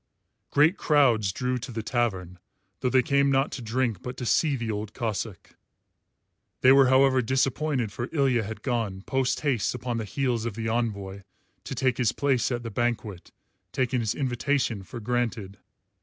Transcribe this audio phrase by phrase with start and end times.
[0.49, 2.39] Great crowds drew to the tavern,
[2.79, 5.53] though they came not to drink but to see the Old Cossáck.
[6.61, 10.67] They were however disappointed, for Ilya had gone, post haste upon the heels of the
[10.67, 11.21] envoy,
[11.65, 13.31] to take his place at the banquet,
[13.71, 15.59] taking his invitation for granted.